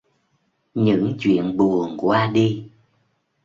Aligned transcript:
Những 0.73 1.15
chuyện 1.19 1.57
buồn 1.57 1.97
qua 1.97 2.27
đi 2.31 2.69